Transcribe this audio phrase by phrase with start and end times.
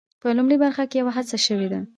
[0.21, 1.79] په لومړۍ برخه کې یوه هڅه شوې ده.